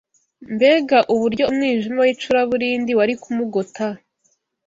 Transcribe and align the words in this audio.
mbega 0.55 0.97
uburyo 1.13 1.43
umwijima 1.51 1.99
w’icuraburindi 2.05 2.91
wari 2.99 3.13
kumugota 3.21 3.85